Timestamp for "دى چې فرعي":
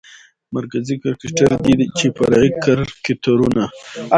1.67-2.49